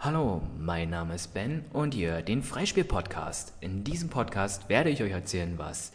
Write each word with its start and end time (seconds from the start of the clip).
Hallo, 0.00 0.42
mein 0.56 0.90
Name 0.90 1.16
ist 1.16 1.34
Ben 1.34 1.64
und 1.72 1.92
ihr 1.92 2.22
den 2.22 2.44
Freispiel-Podcast. 2.44 3.52
In 3.60 3.82
diesem 3.82 4.08
Podcast 4.08 4.68
werde 4.68 4.90
ich 4.90 5.02
euch 5.02 5.10
erzählen, 5.10 5.58
was 5.58 5.90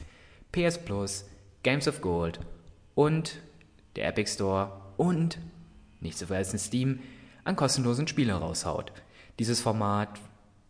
PS 0.51 0.77
Plus, 0.77 1.23
Games 1.63 1.87
of 1.87 2.01
Gold 2.01 2.41
und 2.95 3.39
der 3.95 4.09
Epic 4.09 4.29
Store 4.29 4.73
und, 4.97 5.37
nicht 6.01 6.17
zu 6.17 6.27
vergessen, 6.27 6.59
Steam 6.59 6.99
an 7.45 7.55
kostenlosen 7.55 8.05
Spielen 8.09 8.35
raushaut. 8.35 8.91
Dieses 9.39 9.61
Format 9.61 10.19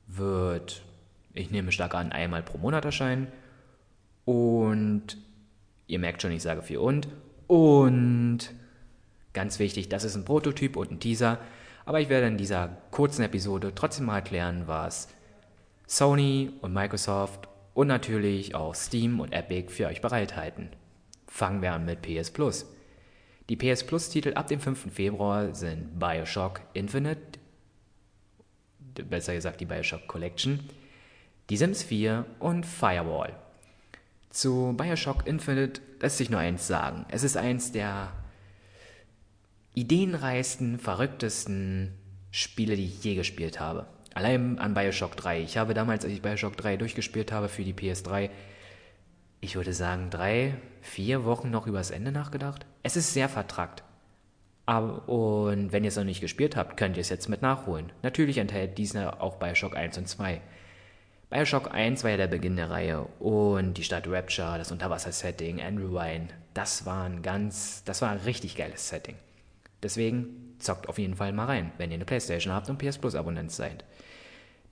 wird, 0.06 0.84
ich 1.34 1.50
nehme 1.50 1.72
stark 1.72 1.96
an, 1.96 2.12
einmal 2.12 2.44
pro 2.44 2.60
Monat 2.60 2.86
erscheinen 2.86 3.30
und 4.26 5.18
ihr 5.88 5.98
merkt 5.98 6.22
schon, 6.22 6.32
ich 6.32 6.44
sage 6.44 6.62
viel 6.62 6.78
und 6.78 7.08
und 7.48 8.54
ganz 9.34 9.58
wichtig, 9.58 9.90
das 9.90 10.04
ist 10.04 10.16
ein 10.16 10.24
Prototyp 10.24 10.78
und 10.78 10.92
ein 10.92 11.00
Teaser. 11.00 11.40
Aber 11.86 12.00
ich 12.00 12.10
werde 12.10 12.28
in 12.28 12.38
dieser 12.38 12.78
kurzen 12.92 13.24
Episode 13.24 13.74
trotzdem 13.76 14.06
mal 14.06 14.16
erklären, 14.16 14.64
was 14.68 15.10
Sony 15.86 16.52
und 16.62 16.74
Microsoft 16.74 17.48
und 17.74 17.88
natürlich 17.88 18.56
auch 18.56 18.76
Steam 18.76 19.20
und 19.20 19.34
Epic 19.34 19.72
für 19.72 19.88
euch 19.88 20.02
bereithalten. 20.02 20.70
Fangen 21.28 21.62
wir 21.62 21.74
an 21.74 21.86
mit 21.86 22.02
PS 22.02 22.32
Plus. 22.32 22.66
Die 23.50 23.58
PS 23.58 23.86
Plus 23.86 24.10
Titel 24.10 24.34
ab 24.36 24.48
dem 24.48 24.60
5. 24.60 24.94
Februar 24.94 25.54
sind 25.54 26.00
Bioshock 26.00 26.62
Infinite, 26.74 27.40
besser 29.10 29.34
gesagt 29.34 29.60
die 29.60 29.66
Bioshock 29.66 30.08
Collection, 30.08 30.70
Die 31.50 31.58
Sims 31.58 31.84
4 31.84 32.26
und 32.40 32.66
Firewall. 32.66 33.36
Zu 34.30 34.74
Bioshock 34.78 35.28
Infinite 35.28 35.82
lässt 36.00 36.18
sich 36.18 36.30
nur 36.30 36.40
eins 36.40 36.68
sagen. 36.68 37.06
Es 37.10 37.24
ist 37.24 37.36
eins 37.36 37.74
der 37.74 38.14
ideenreichsten, 39.76 40.80
verrücktesten 40.80 41.94
Spiele, 42.32 42.76
die 42.76 42.86
ich 42.86 43.04
je 43.04 43.16
gespielt 43.16 43.60
habe. 43.60 43.88
Allein 44.14 44.60
an 44.60 44.74
Bioshock 44.74 45.16
3. 45.16 45.42
Ich 45.42 45.58
habe 45.58 45.74
damals, 45.74 46.04
als 46.04 46.14
ich 46.14 46.22
Bioshock 46.22 46.56
3 46.58 46.78
durchgespielt 46.78 47.32
habe 47.32 47.50
für 47.50 47.64
die 47.64 47.74
PS3, 47.74 48.30
ich 49.42 49.56
würde 49.56 49.74
sagen, 49.74 50.10
drei, 50.10 50.56
vier 50.82 51.26
Wochen 51.26 51.50
noch 51.50 51.68
übers 51.68 51.92
Ende 51.92 52.12
nachgedacht. 52.12 52.66
Es 52.82 52.96
ist 52.96 53.14
sehr 53.14 53.28
vertrackt. 53.28 53.84
Aber, 54.66 55.10
und 55.10 55.74
wenn 55.74 55.84
ihr 55.84 55.90
es 55.90 55.98
noch 55.98 56.06
nicht 56.06 56.22
gespielt 56.22 56.56
habt, 56.56 56.78
könnt 56.78 56.96
ihr 56.96 57.02
es 57.02 57.10
jetzt 57.10 57.28
mit 57.28 57.42
nachholen. 57.42 57.92
Natürlich 58.04 58.38
enthält 58.38 58.78
dieser 58.78 59.22
auch 59.22 59.36
Bioshock 59.36 59.76
1 59.76 59.98
und 59.98 60.08
2. 60.08 60.40
Bioshock 61.30 61.74
1 61.74 62.04
war 62.04 62.12
ja 62.12 62.18
der 62.18 62.28
Beginn 62.28 62.56
der 62.56 62.70
Reihe 62.70 63.02
und 63.20 63.74
die 63.74 63.84
Stadt 63.84 64.08
Rapture, 64.08 64.58
das 64.58 64.72
Unterwasser-Setting, 64.72 65.62
Andrew 65.62 65.94
Wine, 65.94 66.28
das 66.54 66.86
war 66.86 67.06
ein 67.06 67.24
ganz, 67.24 67.84
das 67.84 68.02
war 68.02 68.12
ein 68.12 68.20
richtig 68.20 68.56
geiles 68.56 68.88
Setting. 68.88 69.16
Deswegen 69.84 70.56
zockt 70.60 70.88
auf 70.88 70.98
jeden 70.98 71.16
Fall 71.16 71.34
mal 71.34 71.46
rein, 71.46 71.72
wenn 71.78 71.92
ihr 71.92 71.96
eine 71.96 72.06
Playstation 72.06 72.54
habt 72.54 72.70
und 72.70 72.78
PS 72.78 72.98
Plus 72.98 73.16
Abonnent 73.16 73.52
seid. 73.52 73.84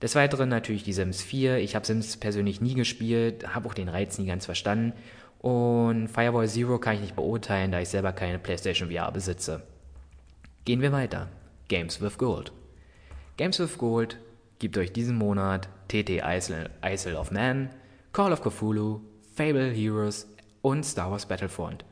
Des 0.00 0.16
Weiteren 0.16 0.48
natürlich 0.48 0.82
die 0.82 0.92
Sims 0.92 1.22
4. 1.22 1.58
Ich 1.58 1.76
habe 1.76 1.86
Sims 1.86 2.16
persönlich 2.16 2.60
nie 2.60 2.74
gespielt, 2.74 3.54
habe 3.54 3.68
auch 3.68 3.74
den 3.74 3.88
Reiz 3.88 4.18
nie 4.18 4.26
ganz 4.26 4.46
verstanden. 4.46 4.94
Und 5.38 6.08
Firewall 6.08 6.48
Zero 6.48 6.78
kann 6.78 6.96
ich 6.96 7.02
nicht 7.02 7.16
beurteilen, 7.16 7.70
da 7.70 7.80
ich 7.80 7.88
selber 7.88 8.12
keine 8.12 8.38
PlayStation 8.38 8.90
VR 8.90 9.12
besitze. 9.12 9.62
Gehen 10.64 10.80
wir 10.80 10.92
weiter. 10.92 11.28
Games 11.68 12.00
with 12.00 12.18
Gold. 12.18 12.52
Games 13.36 13.58
with 13.58 13.78
Gold 13.78 14.18
gibt 14.58 14.78
euch 14.78 14.92
diesen 14.92 15.16
Monat 15.16 15.68
TT 15.88 16.22
Isle, 16.22 17.18
of 17.18 17.30
Man, 17.30 17.70
Call 18.12 18.32
of 18.32 18.42
Cthulhu, 18.42 19.00
Fable 19.34 19.70
Heroes 19.70 20.28
und 20.62 20.84
Star 20.84 21.10
Wars 21.10 21.26
Battlefront. 21.26 21.84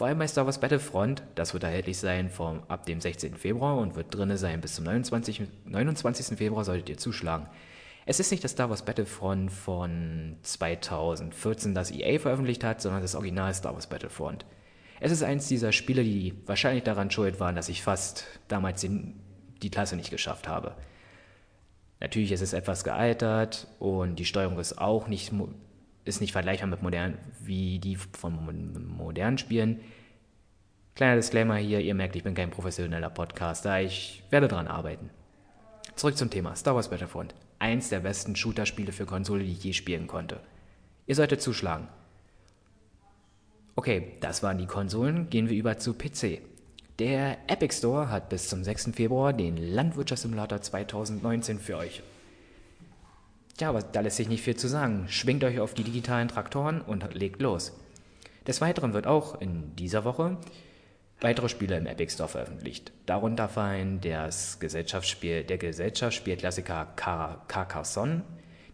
Vor 0.00 0.06
allem 0.06 0.18
bei 0.18 0.26
Star 0.28 0.46
Wars 0.46 0.58
Battlefront, 0.58 1.22
das 1.34 1.52
wird 1.52 1.62
erhältlich 1.62 1.98
sein 1.98 2.30
vom, 2.30 2.62
ab 2.68 2.86
dem 2.86 3.02
16. 3.02 3.34
Februar 3.34 3.76
und 3.76 3.96
wird 3.96 4.14
drinne 4.14 4.38
sein 4.38 4.62
bis 4.62 4.76
zum 4.76 4.86
29. 4.86 5.42
29. 5.66 6.38
Februar, 6.38 6.64
solltet 6.64 6.88
ihr 6.88 6.96
zuschlagen. 6.96 7.46
Es 8.06 8.18
ist 8.18 8.30
nicht 8.30 8.42
das 8.42 8.52
Star 8.52 8.70
Wars 8.70 8.82
Battlefront 8.82 9.52
von 9.52 10.36
2014, 10.42 11.74
das 11.74 11.90
EA 11.90 12.18
veröffentlicht 12.18 12.64
hat, 12.64 12.80
sondern 12.80 13.02
das 13.02 13.14
Original 13.14 13.52
Star 13.52 13.74
Wars 13.74 13.88
Battlefront. 13.88 14.46
Es 15.00 15.12
ist 15.12 15.22
eins 15.22 15.48
dieser 15.48 15.70
Spiele, 15.70 16.02
die 16.02 16.32
wahrscheinlich 16.46 16.84
daran 16.84 17.10
schuld 17.10 17.38
waren, 17.38 17.54
dass 17.54 17.68
ich 17.68 17.82
fast 17.82 18.24
damals 18.48 18.80
den, 18.80 19.20
die 19.60 19.70
Klasse 19.70 19.96
nicht 19.96 20.10
geschafft 20.10 20.48
habe. 20.48 20.76
Natürlich 22.00 22.32
ist 22.32 22.40
es 22.40 22.54
etwas 22.54 22.84
gealtert 22.84 23.66
und 23.78 24.18
die 24.18 24.24
Steuerung 24.24 24.58
ist 24.60 24.78
auch 24.78 25.08
nicht 25.08 25.30
ist 26.04 26.20
nicht 26.20 26.32
vergleichbar 26.32 26.68
mit 26.68 26.82
modernen, 26.82 27.18
wie 27.40 27.78
die 27.78 27.96
von 27.96 28.96
modernen 28.96 29.38
Spielen. 29.38 29.80
Kleiner 30.94 31.16
Disclaimer 31.16 31.56
hier, 31.56 31.80
ihr 31.80 31.94
merkt, 31.94 32.16
ich 32.16 32.24
bin 32.24 32.34
kein 32.34 32.50
professioneller 32.50 33.10
Podcaster, 33.10 33.80
ich 33.80 34.22
werde 34.30 34.48
daran 34.48 34.66
arbeiten. 34.66 35.10
Zurück 35.94 36.16
zum 36.16 36.30
Thema 36.30 36.56
Star 36.56 36.74
Wars 36.74 36.90
Battlefront. 36.90 37.34
Eins 37.58 37.90
der 37.90 38.00
besten 38.00 38.36
Shooter-Spiele 38.36 38.92
für 38.92 39.06
Konsole, 39.06 39.44
die 39.44 39.52
ich 39.52 39.64
je 39.64 39.72
spielen 39.72 40.06
konnte. 40.06 40.40
Ihr 41.06 41.14
solltet 41.14 41.42
zuschlagen. 41.42 41.88
Okay, 43.76 44.12
das 44.20 44.42
waren 44.42 44.58
die 44.58 44.66
Konsolen, 44.66 45.30
gehen 45.30 45.48
wir 45.48 45.56
über 45.56 45.78
zu 45.78 45.94
PC. 45.94 46.40
Der 46.98 47.38
Epic 47.46 47.76
Store 47.76 48.10
hat 48.10 48.28
bis 48.28 48.48
zum 48.48 48.62
6. 48.62 48.90
Februar 48.94 49.32
den 49.32 49.56
Landwirtschaftssimulator 49.56 50.60
2019 50.60 51.58
für 51.58 51.76
euch 51.76 52.02
ja, 53.60 53.68
aber 53.68 53.82
da 53.82 54.00
lässt 54.00 54.16
sich 54.16 54.28
nicht 54.28 54.42
viel 54.42 54.56
zu 54.56 54.68
sagen. 54.68 55.06
Schwingt 55.08 55.44
euch 55.44 55.60
auf 55.60 55.74
die 55.74 55.84
digitalen 55.84 56.28
Traktoren 56.28 56.80
und 56.80 57.14
legt 57.14 57.40
los. 57.40 57.72
Des 58.46 58.60
Weiteren 58.60 58.94
wird 58.94 59.06
auch 59.06 59.40
in 59.40 59.76
dieser 59.76 60.04
Woche 60.04 60.38
weitere 61.20 61.48
Spiele 61.48 61.76
im 61.76 61.86
Epic 61.86 62.14
Store 62.14 62.28
veröffentlicht. 62.28 62.92
Darunter 63.06 63.48
fallen 63.48 64.00
das 64.00 64.58
Gesellschaftsspiel, 64.58 65.44
der 65.44 65.58
Gesellschaftsspielklassiker 65.58 66.94
Carcassonne, 66.96 68.22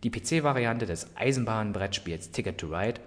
die 0.05 0.11
PC-Variante 0.11 0.87
des 0.87 1.09
Eisenbahnbrettspiels 1.17 2.31
Ticket 2.31 2.59
to 2.59 2.69
Ride 2.69 3.01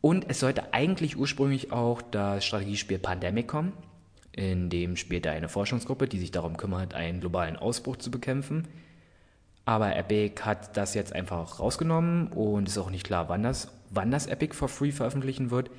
und 0.00 0.26
es 0.28 0.40
sollte 0.40 0.72
eigentlich 0.72 1.16
ursprünglich 1.16 1.72
auch 1.72 2.02
das 2.02 2.44
Strategiespiel 2.44 2.98
Pandemic 2.98 3.48
kommen. 3.48 3.72
In 4.32 4.70
dem 4.70 4.96
spielt 4.96 5.26
eine 5.26 5.48
Forschungsgruppe, 5.48 6.06
die 6.06 6.18
sich 6.18 6.30
darum 6.30 6.56
kümmert, 6.56 6.94
einen 6.94 7.20
globalen 7.20 7.56
Ausbruch 7.56 7.96
zu 7.96 8.10
bekämpfen. 8.10 8.68
Aber 9.68 9.94
Epic 9.94 10.44
hat 10.44 10.78
das 10.78 10.94
jetzt 10.94 11.14
einfach 11.14 11.60
rausgenommen 11.60 12.28
und 12.28 12.68
ist 12.68 12.78
auch 12.78 12.88
nicht 12.88 13.04
klar, 13.04 13.28
wann 13.28 13.42
das, 13.42 13.68
wann 13.90 14.10
das 14.10 14.26
Epic 14.26 14.54
for 14.54 14.70
Free 14.70 14.92
veröffentlichen 14.92 15.50
wird. 15.50 15.70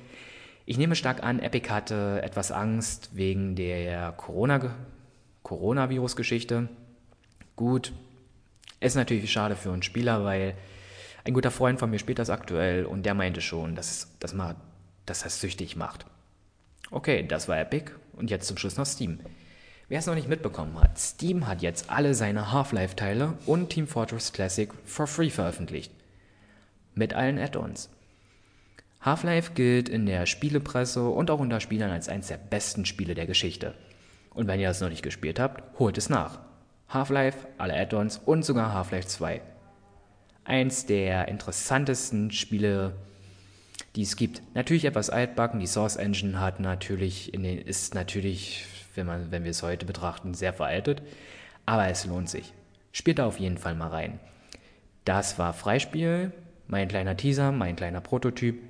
Ich 0.64 0.78
nehme 0.78 0.94
stark 0.94 1.24
an, 1.24 1.40
Epic 1.40 1.68
hatte 1.70 2.20
etwas 2.22 2.52
Angst 2.52 3.10
wegen 3.14 3.56
der 3.56 4.12
Corona, 4.12 4.76
Coronavirus-Geschichte. 5.42 6.68
Gut, 7.56 7.92
ist 8.78 8.94
natürlich 8.94 9.32
schade 9.32 9.56
für 9.56 9.72
einen 9.72 9.82
Spieler, 9.82 10.22
weil 10.22 10.54
ein 11.24 11.34
guter 11.34 11.50
Freund 11.50 11.80
von 11.80 11.90
mir 11.90 11.98
spielt 11.98 12.20
das 12.20 12.30
aktuell 12.30 12.84
und 12.84 13.04
der 13.04 13.14
meinte 13.14 13.40
schon, 13.40 13.74
dass, 13.74 14.16
dass, 14.20 14.34
man, 14.34 14.54
dass 15.04 15.24
das 15.24 15.40
süchtig 15.40 15.74
macht. 15.74 16.06
Okay, 16.92 17.26
das 17.26 17.48
war 17.48 17.58
Epic 17.58 17.90
und 18.12 18.30
jetzt 18.30 18.46
zum 18.46 18.56
Schluss 18.56 18.76
noch 18.76 18.86
Steam. 18.86 19.18
Wer 19.90 19.98
es 19.98 20.06
noch 20.06 20.14
nicht 20.14 20.28
mitbekommen 20.28 20.80
hat, 20.80 21.00
Steam 21.00 21.48
hat 21.48 21.62
jetzt 21.62 21.90
alle 21.90 22.14
seine 22.14 22.52
Half-Life-Teile 22.52 23.34
und 23.44 23.70
Team 23.70 23.88
Fortress 23.88 24.32
Classic 24.32 24.70
for 24.84 25.08
free 25.08 25.30
veröffentlicht. 25.30 25.92
Mit 26.94 27.12
allen 27.12 27.40
Add-ons. 27.40 27.90
Half-Life 29.00 29.50
gilt 29.54 29.88
in 29.88 30.06
der 30.06 30.26
Spielepresse 30.26 31.08
und 31.08 31.28
auch 31.28 31.40
unter 31.40 31.58
Spielern 31.58 31.90
als 31.90 32.08
eines 32.08 32.28
der 32.28 32.36
besten 32.36 32.86
Spiele 32.86 33.16
der 33.16 33.26
Geschichte. 33.26 33.74
Und 34.32 34.46
wenn 34.46 34.60
ihr 34.60 34.70
es 34.70 34.80
noch 34.80 34.90
nicht 34.90 35.02
gespielt 35.02 35.40
habt, 35.40 35.76
holt 35.80 35.98
es 35.98 36.08
nach. 36.08 36.38
Half-Life, 36.88 37.48
alle 37.58 37.74
Add-ons 37.74 38.20
und 38.24 38.44
sogar 38.44 38.72
Half-Life 38.72 39.08
2. 39.08 39.42
Eins 40.44 40.86
der 40.86 41.26
interessantesten 41.26 42.30
Spiele, 42.30 42.94
die 43.96 44.02
es 44.02 44.14
gibt. 44.14 44.40
Natürlich 44.54 44.84
etwas 44.84 45.10
altbacken, 45.10 45.58
die 45.58 45.66
Source 45.66 45.96
Engine 45.96 46.38
hat 46.38 46.60
natürlich 46.60 47.32
den, 47.32 47.44
ist 47.44 47.96
natürlich 47.96 48.68
wenn, 48.94 49.06
man, 49.06 49.30
wenn 49.30 49.44
wir 49.44 49.50
es 49.50 49.62
heute 49.62 49.86
betrachten, 49.86 50.34
sehr 50.34 50.52
veraltet. 50.52 51.02
Aber 51.66 51.88
es 51.88 52.06
lohnt 52.06 52.28
sich. 52.28 52.52
Spielt 52.92 53.18
da 53.18 53.26
auf 53.26 53.38
jeden 53.38 53.58
Fall 53.58 53.74
mal 53.74 53.88
rein. 53.88 54.18
Das 55.04 55.38
war 55.38 55.52
Freispiel, 55.52 56.32
mein 56.66 56.88
kleiner 56.88 57.16
Teaser, 57.16 57.52
mein 57.52 57.76
kleiner 57.76 58.00
Prototyp. 58.00 58.62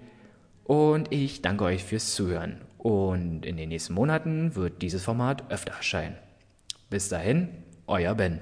Und 0.64 1.12
ich 1.12 1.42
danke 1.42 1.64
euch 1.64 1.84
fürs 1.84 2.14
Zuhören. 2.14 2.60
Und 2.78 3.44
in 3.44 3.56
den 3.56 3.68
nächsten 3.68 3.94
Monaten 3.94 4.54
wird 4.54 4.82
dieses 4.82 5.02
Format 5.02 5.50
öfter 5.50 5.72
erscheinen. 5.72 6.16
Bis 6.88 7.08
dahin, 7.08 7.48
euer 7.86 8.14
Ben. 8.14 8.40